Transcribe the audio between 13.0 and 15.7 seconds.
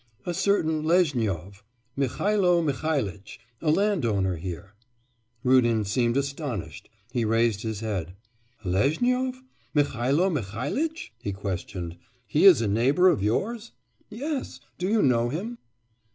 of yours?' 'Yes. Do you know him?